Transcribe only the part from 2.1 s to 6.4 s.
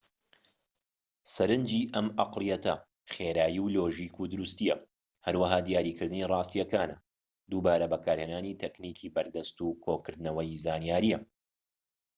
ئەقڵیەتە خێرایی و لۆژیک و دروستییە هەروەها دیاریکردنی